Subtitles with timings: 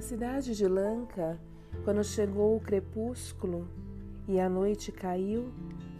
[0.00, 1.38] Na cidade de Lanka,
[1.84, 3.68] quando chegou o crepúsculo
[4.26, 5.52] e a noite caiu,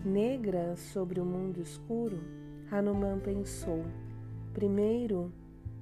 [0.02, 2.18] negra sobre o mundo escuro,
[2.72, 3.84] Hanuman pensou:
[4.54, 5.30] primeiro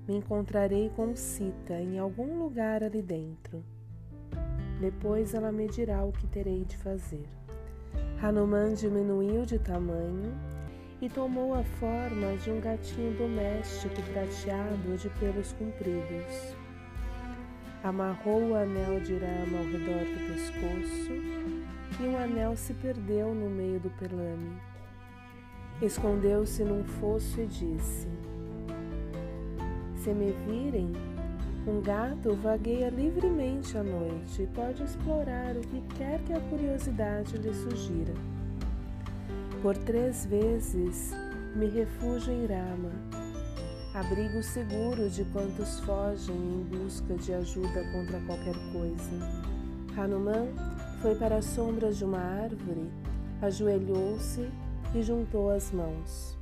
[0.08, 3.64] me encontrarei com Sita em algum lugar ali dentro.
[4.80, 7.22] Depois ela me dirá o que terei de fazer.
[8.20, 10.34] Hanuman diminuiu de tamanho
[11.00, 16.67] e tomou a forma de um gatinho doméstico prateado de pelos compridos.
[17.84, 21.12] Amarrou o anel de Rama ao redor do pescoço
[22.00, 24.60] e o anel se perdeu no meio do pelame.
[25.80, 28.08] Escondeu-se num fosso e disse:
[29.96, 30.92] Se me virem,
[31.68, 37.36] um gato vagueia livremente à noite e pode explorar o que quer que a curiosidade
[37.36, 38.14] lhe sugira.
[39.62, 41.12] Por três vezes
[41.54, 42.90] me refugio em Rama,
[43.94, 49.48] abrigo seguro de quantos fogem em busca de ajuda contra qualquer coisa.
[49.96, 50.48] Hanuman
[51.00, 52.90] foi para as sombras de uma árvore,
[53.40, 54.48] ajoelhou-se
[54.94, 56.36] e juntou as mãos.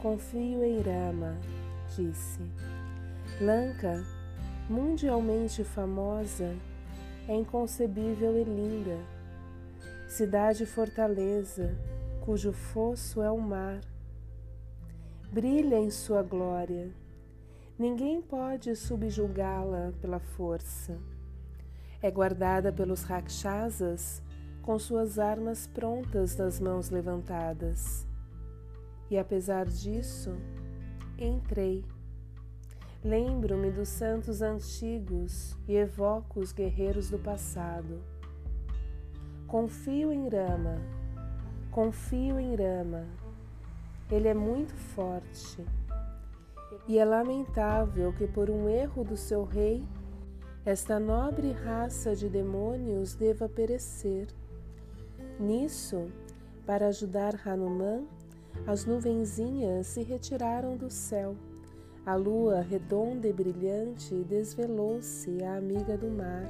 [0.00, 1.36] Confio em Rama,
[1.96, 2.40] disse.
[3.40, 4.04] Lanka,
[4.68, 6.54] mundialmente famosa,
[7.28, 8.98] é inconcebível e linda.
[10.08, 11.76] Cidade fortaleza,
[12.20, 13.80] cujo fosso é o mar.
[15.32, 16.90] Brilha em sua glória.
[17.78, 20.98] Ninguém pode subjugá-la pela força.
[22.02, 24.20] É guardada pelos rakshasas
[24.60, 28.04] com suas armas prontas nas mãos levantadas.
[29.08, 30.36] E apesar disso,
[31.16, 31.84] entrei.
[33.04, 38.02] Lembro-me dos santos antigos e evoco os guerreiros do passado.
[39.46, 40.82] Confio em Rama,
[41.70, 43.19] confio em Rama.
[44.10, 45.64] Ele é muito forte.
[46.86, 49.84] E é lamentável que, por um erro do seu rei,
[50.64, 54.28] esta nobre raça de demônios deva perecer.
[55.38, 56.10] Nisso,
[56.66, 58.04] para ajudar Hanuman,
[58.66, 61.36] as nuvenzinhas se retiraram do céu
[62.10, 66.48] a lua redonda e brilhante desvelou-se à amiga do mar,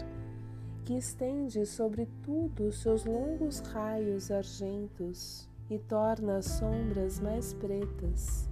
[0.85, 8.49] que estende sobre tudo seus longos raios argentos e torna as sombras mais pretas.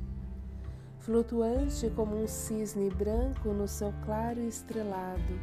[1.01, 5.41] Flutuante como um cisne branco no céu claro estrelado,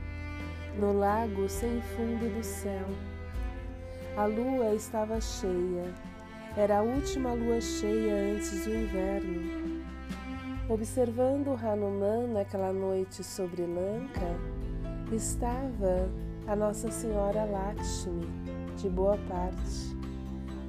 [0.79, 2.85] no lago sem fundo do céu.
[4.15, 5.93] A lua estava cheia,
[6.55, 9.65] era a última lua cheia antes do inverno
[10.67, 14.35] Observando Hanuman naquela noite sobre Lanka,
[15.11, 16.09] estava
[16.47, 18.25] a Nossa Senhora Lakshmi,
[18.75, 19.94] de boa parte,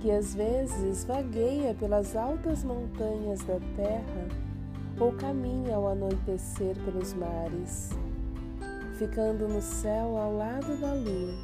[0.06, 4.28] que às vezes vagueia pelas altas montanhas da terra
[5.00, 7.90] ou caminha ao anoitecer pelos mares,
[9.00, 11.34] ficando no céu ao lado da lua.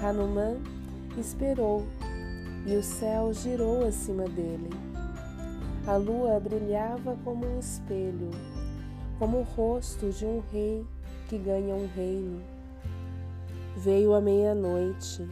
[0.00, 0.58] Hanuman
[1.18, 1.84] esperou
[2.64, 4.70] e o céu girou acima dele
[5.88, 8.30] a lua brilhava como um espelho,
[9.18, 10.86] como o rosto de um rei
[11.28, 12.40] que ganha um reino.
[13.76, 15.28] Veio a meia-noite,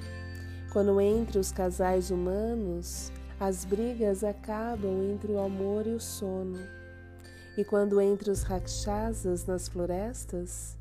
[0.72, 6.58] quando entre os casais humanos as brigas acabam entre o amor e o sono,
[7.58, 10.78] e quando entre os rakshasas nas florestas,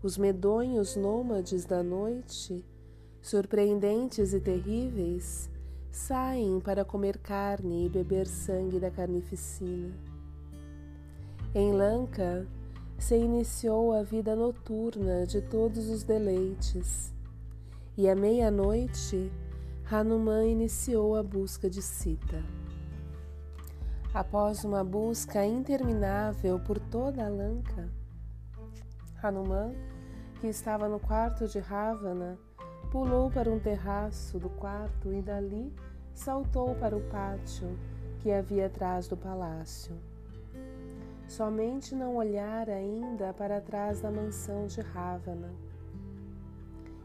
[0.00, 2.64] os medonhos nômades da noite,
[3.20, 5.50] surpreendentes e terríveis,
[5.90, 9.92] saem para comer carne e beber sangue da carnificina.
[11.52, 12.46] Em Lanka
[12.98, 17.12] se iniciou a vida noturna de todos os deleites,
[17.96, 19.30] e à meia-noite
[19.90, 22.42] Hanuman iniciou a busca de Sita.
[24.12, 27.88] Após uma busca interminável por toda a Lanka,
[29.22, 29.72] Hanuman,
[30.40, 32.38] que estava no quarto de Ravana,
[32.94, 35.74] Pulou para um terraço do quarto e dali
[36.14, 37.76] saltou para o pátio
[38.20, 39.96] que havia atrás do palácio.
[41.26, 45.50] Somente não olhara ainda para trás da mansão de Ravana.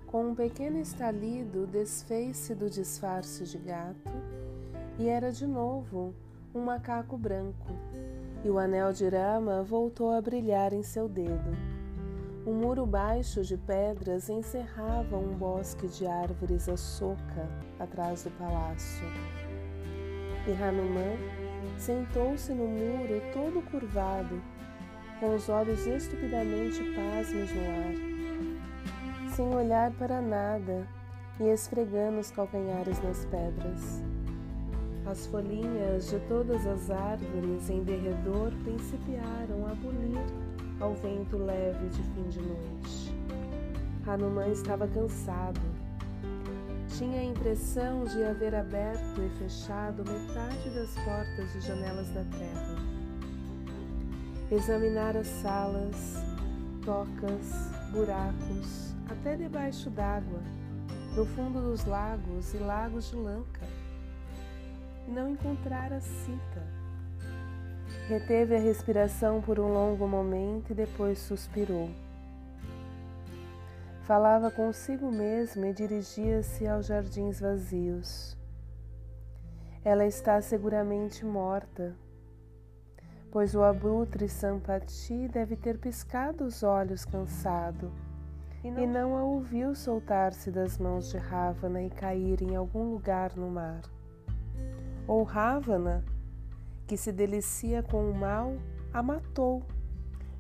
[0.10, 4.12] Com um pequeno estalido, desfez-se do disfarce de gato
[4.98, 6.16] e era de novo
[6.54, 7.68] um macaco branco,
[8.44, 11.56] e o anel de Rama voltou a brilhar em seu dedo.
[12.44, 17.48] Um muro baixo de pedras encerrava um bosque de árvores a soca
[17.80, 19.06] atrás do palácio.
[20.48, 21.18] E Hanuman
[21.78, 24.42] sentou-se no muro todo curvado,
[25.20, 28.19] com os olhos estupidamente pasmos no ar,
[29.40, 30.86] sem olhar para nada
[31.40, 34.04] e esfregando os calcanhares nas pedras.
[35.10, 40.20] As folhinhas de todas as árvores em derredor principiaram a bulir
[40.82, 43.16] ao vento leve de fim de noite.
[44.06, 45.62] Hanuman estava cansado.
[46.98, 52.76] Tinha a impressão de haver aberto e fechado metade das portas e janelas da terra.
[54.52, 56.26] Examinara salas,
[56.84, 60.40] tocas, buracos, até debaixo d'água,
[61.16, 63.66] no fundo dos lagos e lagos de Lanka.
[65.08, 66.64] Não encontrara Sita.
[68.08, 71.90] Reteve a respiração por um longo momento e depois suspirou.
[74.04, 78.38] Falava consigo mesmo e dirigia-se aos jardins vazios.
[79.84, 81.96] Ela está seguramente morta,
[83.32, 87.92] pois o abutre Sampati deve ter piscado os olhos cansado
[88.64, 93.50] e não, a ouviu soltar-se das mãos de Ravana e cair em algum lugar no
[93.50, 93.82] mar.
[95.08, 96.04] Ou Ravana,
[96.86, 98.54] que se delicia com o mal,
[98.94, 99.64] a matou.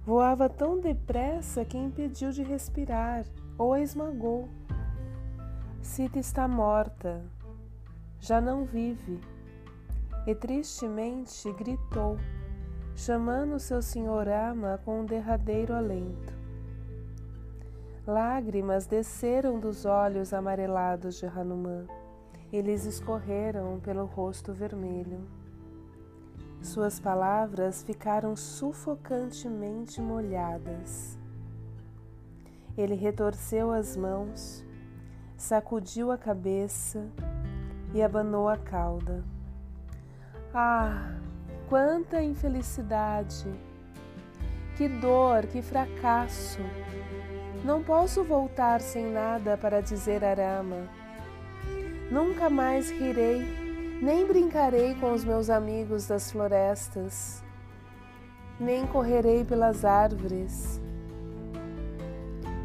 [0.05, 3.25] Voava tão depressa que impediu de respirar
[3.57, 4.49] ou a esmagou.
[5.81, 7.23] Sita está morta,
[8.19, 9.19] já não vive,
[10.27, 12.17] e tristemente gritou,
[12.95, 16.38] chamando seu senhor Ama com um derradeiro alento.
[18.09, 21.85] Lágrimas desceram dos olhos amarelados de Hanuman
[22.51, 25.27] e lhes escorreram pelo rosto vermelho.
[26.59, 31.19] Suas palavras ficaram sufocantemente molhadas.
[32.75, 34.65] Ele retorceu as mãos,
[35.37, 37.07] sacudiu a cabeça
[37.93, 39.23] e abanou a cauda.
[40.51, 41.13] Ah,
[41.67, 43.45] quanta infelicidade!
[44.75, 46.59] Que dor, que fracasso!
[47.63, 50.87] Não posso voltar sem nada para dizer a Rama.
[52.11, 53.45] Nunca mais rirei,
[54.01, 57.43] nem brincarei com os meus amigos das florestas,
[58.59, 60.81] nem correrei pelas árvores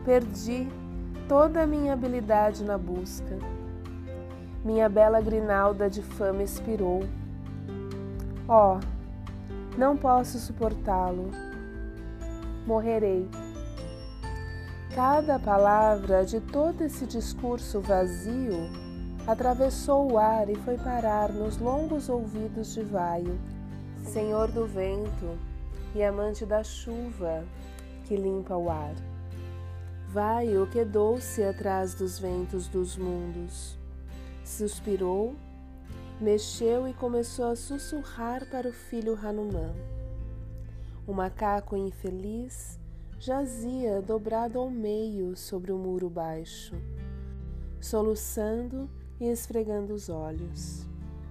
[0.04, 0.68] Perdi
[1.26, 3.38] toda a minha habilidade na busca.
[4.62, 7.00] Minha bela grinalda de fama expirou.
[8.46, 8.78] Oh,
[9.78, 11.30] não posso suportá-lo.
[12.66, 13.26] Morrerei.
[14.94, 18.70] Cada palavra de todo esse discurso vazio
[19.26, 23.36] atravessou o ar e foi parar nos longos ouvidos de Vaio,
[24.04, 25.36] senhor do vento
[25.96, 27.44] e amante da chuva
[28.04, 28.94] que limpa o ar.
[30.10, 33.76] Vai o quedou-se atrás dos ventos dos mundos.
[34.44, 35.34] Suspirou,
[36.20, 39.74] mexeu e começou a sussurrar para o filho Hanuman.
[41.04, 42.78] O macaco infeliz
[43.18, 46.74] jazia dobrado ao meio sobre o muro baixo,
[47.80, 48.88] soluçando
[49.20, 50.86] e esfregando os olhos.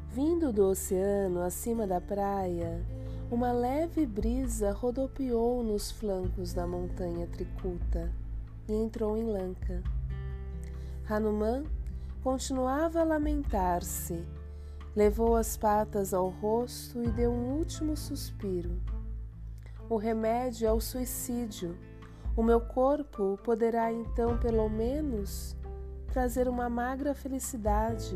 [0.10, 2.86] Vindo do oceano acima da praia,
[3.32, 8.12] uma leve brisa rodopiou nos flancos da montanha Tricuta
[8.68, 9.82] e entrou em Lanka.
[11.10, 11.64] Hanuman
[12.24, 14.24] continuava a lamentar-se,
[14.96, 18.80] levou as patas ao rosto e deu um último suspiro.
[19.90, 21.78] O remédio é o suicídio.
[22.36, 25.56] O meu corpo poderá então, pelo menos,
[26.12, 28.16] trazer uma magra felicidade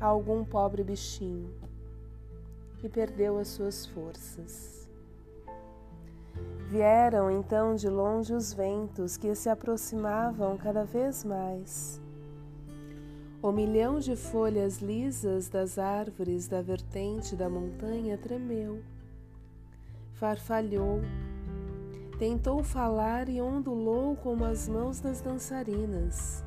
[0.00, 1.54] a algum pobre bichinho.
[2.82, 4.86] E perdeu as suas forças.
[6.68, 12.00] Vieram então de longe os ventos que se aproximavam cada vez mais.
[13.40, 18.82] O milhão de folhas lisas das árvores da vertente da montanha tremeu,
[20.18, 21.00] farfalhou,
[22.18, 26.44] tentou falar e ondulou como as mãos das dançarinas.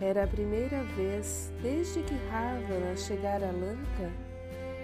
[0.00, 4.10] Era a primeira vez desde que Ravana chegara a Lanka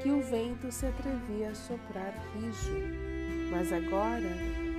[0.02, 3.16] que o vento se atrevia a soprar rijo
[3.50, 4.30] mas agora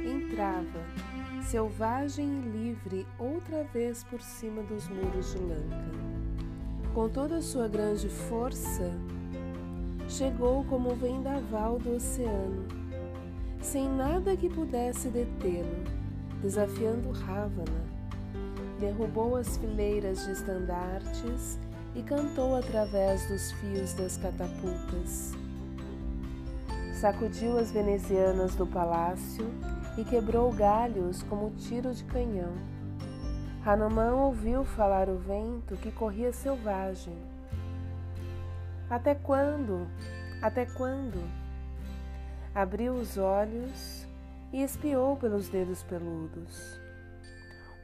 [0.05, 0.83] entrava,
[1.43, 5.91] selvagem e livre, outra vez por cima dos muros de Lanka.
[6.93, 8.91] Com toda a sua grande força,
[10.07, 12.65] chegou como vendaval do oceano,
[13.61, 15.83] sem nada que pudesse detê-lo,
[16.41, 17.97] desafiando Ravana.
[18.79, 21.59] Derrubou as fileiras de estandartes
[21.95, 25.35] e cantou através dos fios das catapultas
[26.97, 29.45] sacudiu as venezianas do palácio
[29.97, 32.53] e quebrou galhos como tiro de canhão.
[33.63, 37.13] Hanuman ouviu falar o vento que corria selvagem.
[38.89, 39.87] Até quando?
[40.41, 41.21] Até quando?
[42.55, 44.07] Abriu os olhos
[44.53, 46.79] e espiou pelos dedos peludos.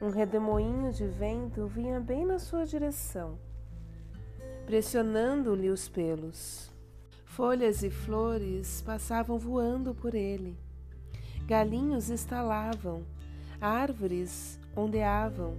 [0.00, 3.38] Um redemoinho de vento vinha bem na sua direção,
[4.66, 6.70] pressionando-lhe os pelos.
[7.24, 10.56] Folhas e flores passavam voando por ele.
[11.46, 13.04] galinhos estalavam,
[13.60, 15.54] árvores ondeavam,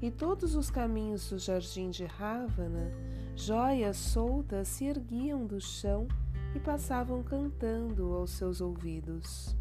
[0.00, 2.92] e todos os caminhos do jardim de Rávana,
[3.34, 6.06] joias soltas se erguiam do chão
[6.54, 9.56] e passavam cantando aos seus ouvidos.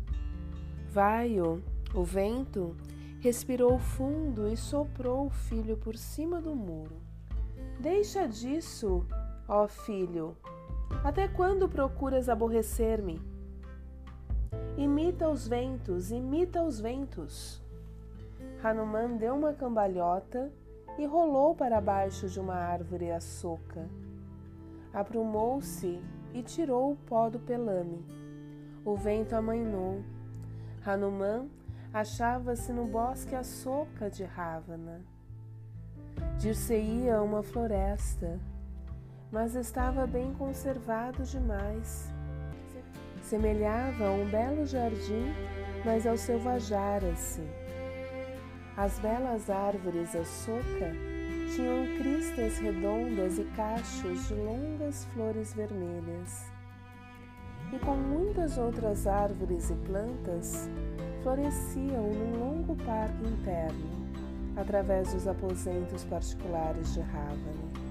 [0.90, 1.64] Vaio,
[1.94, 2.76] o vento,
[3.20, 7.02] respirou fundo e soprou o filho por cima do muro.
[7.80, 9.06] Deixa disso,
[9.48, 10.38] ó filho.
[11.04, 13.22] Até quando procuras aborrecer-me?
[14.78, 17.62] Imita os ventos, imita os ventos.
[18.64, 20.52] Hanuman deu uma cambalhota
[20.98, 23.88] e rolou para baixo de uma árvore açoca.
[24.94, 26.02] Aprumou-se
[26.34, 28.04] e tirou o pó do pelame.
[28.84, 30.02] O vento amainou.
[30.86, 31.48] Hanuman
[31.94, 35.02] achava-se no bosque açoca de Ravana.
[36.38, 38.40] Dir-se-ia uma floresta,
[39.32, 42.10] mas estava bem conservado demais.
[43.22, 45.34] Semelhava a um belo jardim,
[45.84, 47.65] mas ao selvajara-se.
[48.78, 50.92] As belas árvores açúcar
[51.56, 56.46] tinham cristas redondas e cachos de longas flores vermelhas.
[57.72, 60.70] E com muitas outras árvores e plantas,
[61.24, 63.90] floresciam num longo parque interno,
[64.58, 67.86] através dos aposentos particulares de Ravana.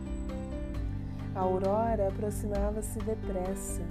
[1.34, 3.82] A aurora aproximava-se depressa.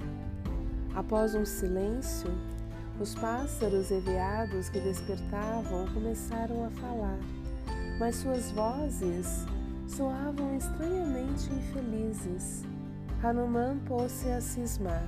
[0.94, 2.30] Após um silêncio,
[3.00, 7.18] os pássaros e veados que despertavam começaram a falar,
[7.98, 9.44] mas suas vozes
[9.88, 12.62] soavam estranhamente infelizes.
[13.22, 15.02] Hanuman pôs-se a cismar.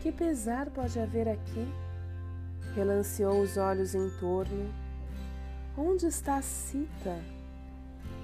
[0.00, 1.66] Que pesar pode haver aqui?
[2.74, 4.72] Relanceou os olhos em torno.
[5.76, 7.18] Onde está Sita?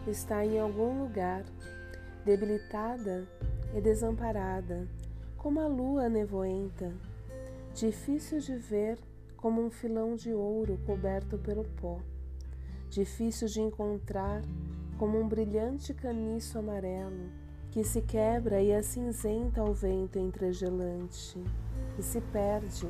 [0.06, 1.42] Está em algum lugar,
[2.24, 3.26] debilitada
[3.74, 4.86] e desamparada
[5.42, 6.94] como a lua nevoenta,
[7.74, 8.96] difícil de ver
[9.36, 11.98] como um filão de ouro coberto pelo pó,
[12.88, 14.40] difícil de encontrar
[14.96, 17.28] como um brilhante caniço amarelo
[17.72, 21.42] que se quebra e acinzenta ao vento entregelante
[21.98, 22.86] e se perde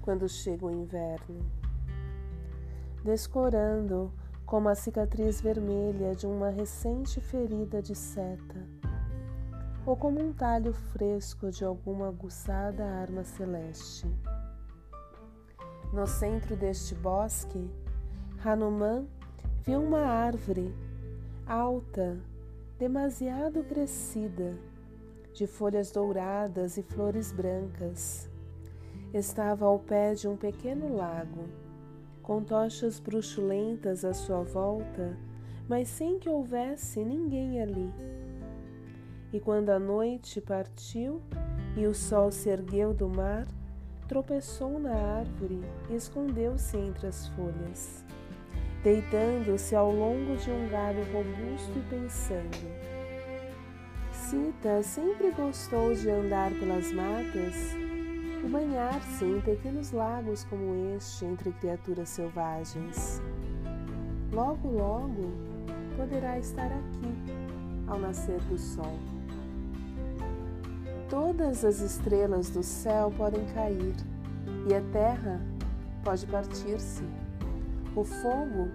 [0.00, 1.44] quando chega o inverno.
[3.02, 4.12] Descorando
[4.46, 8.77] como a cicatriz vermelha de uma recente ferida de seta
[9.88, 14.06] ou como um talho fresco de alguma aguçada arma celeste.
[15.94, 17.70] No centro deste bosque,
[18.44, 19.06] Hanuman
[19.64, 20.74] viu uma árvore
[21.46, 22.18] alta,
[22.78, 24.58] demasiado crescida,
[25.32, 28.28] de folhas douradas e flores brancas.
[29.14, 31.48] Estava ao pé de um pequeno lago,
[32.22, 35.16] com tochas bruxulentas à sua volta,
[35.66, 37.90] mas sem que houvesse ninguém ali.
[39.32, 41.20] E quando a noite partiu
[41.76, 43.46] e o sol se ergueu do mar,
[44.08, 48.04] tropeçou na árvore e escondeu-se entre as folhas,
[48.82, 52.88] deitando-se ao longo de um galho robusto e pensando.
[54.10, 57.54] Sita sempre gostou de andar pelas matas
[58.44, 63.20] e banhar-se em pequenos lagos como este entre criaturas selvagens.
[64.32, 65.32] Logo, logo
[65.96, 69.17] poderá estar aqui ao nascer do sol.
[71.08, 73.94] Todas as estrelas do céu podem cair
[74.68, 75.40] e a terra
[76.04, 77.02] pode partir-se.
[77.96, 78.68] O fogo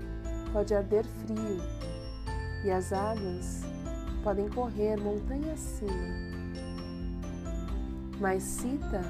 [0.51, 1.61] pode arder frio
[2.65, 3.61] e as águas
[4.23, 5.91] podem correr montanha acima.
[8.19, 9.01] Mas Sita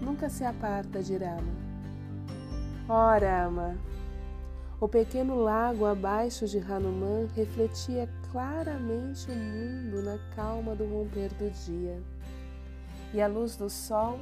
[0.00, 1.62] nunca se aparta de Rama.
[2.88, 3.76] Ora, ama,
[4.80, 11.48] o pequeno lago abaixo de Hanuman refletia claramente o mundo na calma do romper do
[11.64, 12.02] dia
[13.12, 14.18] e a luz do sol,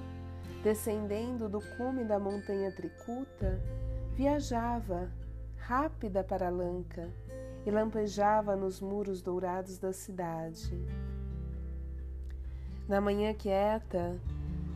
[0.62, 3.60] descendendo do cume da montanha Tricuta,
[4.14, 5.10] viajava,
[5.56, 7.08] rápida para Lanka,
[7.64, 10.76] e lampejava nos muros dourados da cidade.
[12.88, 14.18] Na manhã quieta,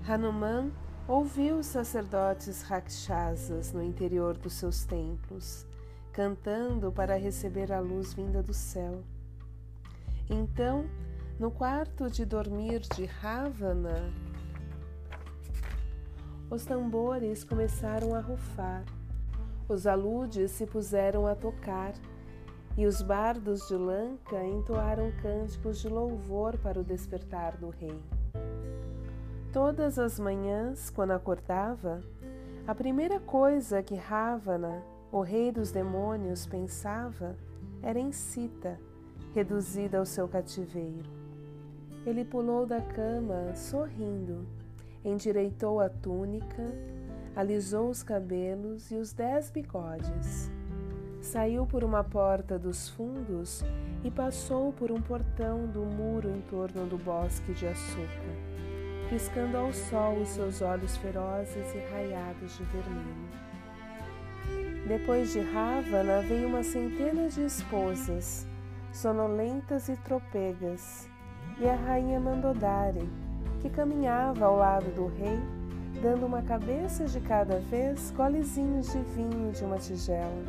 [0.06, 0.71] Hanuman
[1.09, 5.66] ouviu os sacerdotes rakshasas no interior dos seus templos,
[6.12, 9.02] cantando para receber a luz vinda do céu.
[10.30, 10.87] Então
[11.38, 14.12] no quarto de dormir de Ravana,
[16.49, 18.85] os tambores começaram a rufar,
[19.69, 21.93] os aludes se puseram a tocar
[22.76, 28.00] e os bardos de Lanka entoaram cânticos de louvor para o despertar do rei.
[29.53, 32.00] Todas as manhãs, quando acordava,
[32.67, 37.37] a primeira coisa que Ravana, o rei dos demônios, pensava
[37.83, 38.79] era em Sita,
[39.35, 41.24] reduzida ao seu cativeiro.
[42.06, 44.46] Ele pulou da cama, sorrindo,
[45.02, 46.62] endireitou a túnica,
[47.34, 50.50] alisou os cabelos e os dez bigodes.
[51.23, 53.64] Saiu por uma porta dos fundos
[54.04, 58.37] e passou por um portão do muro em torno do bosque de açúcar,
[59.08, 63.44] piscando ao sol os seus olhos ferozes e raiados de vermelho.
[64.87, 68.46] Depois de Ravana veio uma centena de esposas,
[68.92, 71.08] sonolentas e tropegas,
[71.60, 73.08] e a rainha Mandodari,
[73.60, 75.38] que caminhava ao lado do rei,
[76.02, 80.44] dando uma cabeça de cada vez golezinhos de vinho de uma tigela.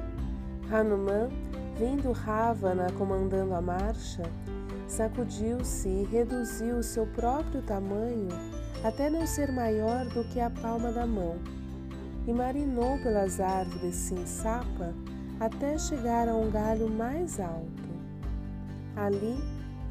[0.72, 1.30] Hanuman,
[1.78, 4.24] vendo Ravana comandando a marcha,
[4.88, 8.30] sacudiu-se e reduziu seu próprio tamanho
[8.84, 11.38] até não ser maior do que a palma da mão,
[12.28, 14.94] e marinou pelas árvores sem sapa
[15.40, 17.84] até chegar a um galho mais alto.
[18.96, 19.38] Ali,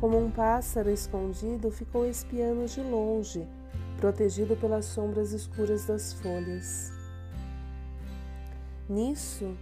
[0.05, 3.49] como um pássaro escondido, ficou espiando de longe,
[3.97, 6.93] protegido pelas sombras escuras das folhas.
[8.87, 9.57] Nisso,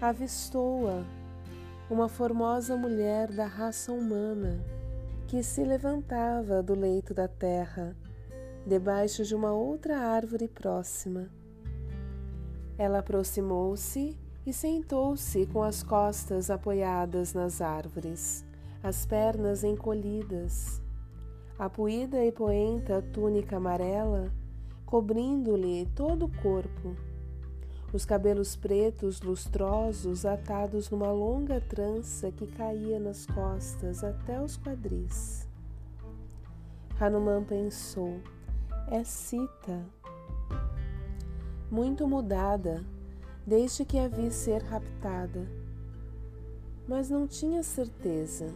[0.00, 1.02] avistou-a
[1.90, 4.64] uma formosa mulher da raça humana
[5.26, 7.96] que se levantava do leito da terra,
[8.64, 11.28] debaixo de uma outra árvore próxima.
[12.78, 14.16] Ela aproximou-se
[14.46, 18.48] e sentou-se com as costas apoiadas nas árvores
[18.82, 20.80] as pernas encolhidas,
[21.58, 24.32] a puída e poenta túnica amarela
[24.90, 26.96] cobrindo-lhe todo o corpo,
[27.92, 35.48] os cabelos pretos lustrosos atados numa longa trança que caía nas costas até os quadris.
[36.98, 38.20] Hanuman pensou:
[38.90, 39.84] é Sita.
[41.70, 42.84] Muito mudada,
[43.46, 45.46] desde que a vi ser raptada.
[46.88, 48.52] Mas não tinha certeza.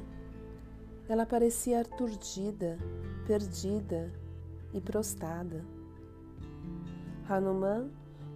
[1.06, 2.78] Ela parecia aturdida,
[3.26, 4.11] perdida
[4.73, 5.62] e prostrada.
[7.28, 7.90] Hanuman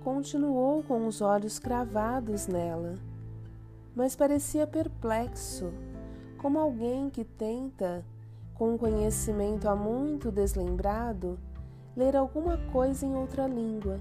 [0.05, 2.95] continuou com os olhos cravados nela,
[3.97, 5.73] mas parecia perplexo,
[6.37, 8.05] como alguém que tenta,
[8.55, 11.39] com um conhecimento há muito deslembrado,
[11.97, 13.99] ler alguma coisa em outra língua.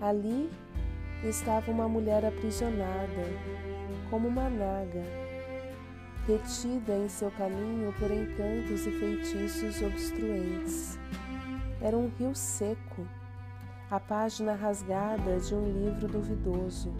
[0.00, 0.50] Ali
[1.22, 3.24] estava uma mulher aprisionada,
[4.10, 5.25] como uma naga
[6.26, 10.98] retida em seu caminho por encantos e feitiços obstruentes.
[11.80, 13.06] Era um rio seco,
[13.88, 16.92] a página rasgada de um livro duvidoso.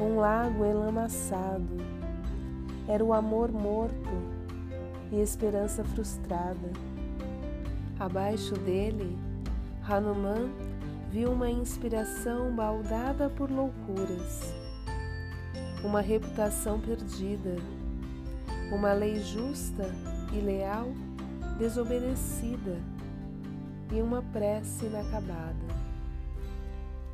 [0.00, 1.76] Um lago enlamaçado.
[2.86, 4.10] Era o amor morto
[5.10, 6.70] e esperança frustrada.
[7.98, 9.18] Abaixo dele,
[9.86, 10.48] Hanuman
[11.10, 14.54] viu uma inspiração baldada por loucuras,
[15.84, 17.56] uma reputação perdida
[18.70, 19.90] uma lei justa
[20.32, 20.88] e leal
[21.58, 22.78] desobedecida
[23.92, 25.80] e uma prece inacabada.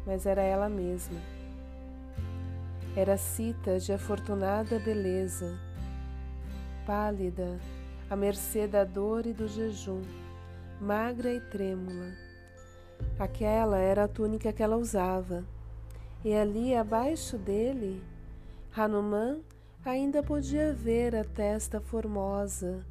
[0.05, 1.19] Mas era ela mesma.
[2.95, 5.59] Era cita de afortunada beleza,
[6.87, 7.59] pálida,
[8.09, 10.03] à mercê da dor e do jejum,
[10.81, 12.13] magra e trêmula.
[13.19, 15.45] Aquela era a túnica que ela usava,
[16.25, 18.03] e ali abaixo dele,
[18.75, 19.41] Hanuman
[19.89, 22.85] ainda podia ver a testa formosa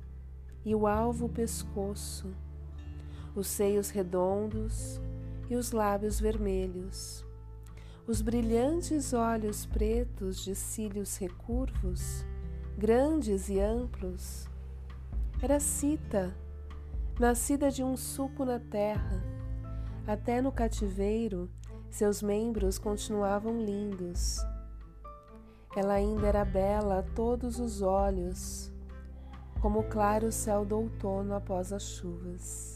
[0.64, 2.34] e o alvo pescoço,
[3.36, 5.02] os seios redondos
[5.50, 7.26] e os lábios vermelhos,
[8.08, 12.26] os brilhantes olhos pretos de cílios recurvos,
[12.78, 14.48] grandes e amplos.
[15.42, 16.34] Era Cita,
[17.20, 19.22] nascida de um suco na terra.
[20.08, 21.50] Até no cativeiro,
[21.90, 24.40] seus membros continuavam lindos
[25.76, 28.72] ela ainda era bela a todos os olhos,
[29.62, 32.75] como o claro céu do outono após as chuvas.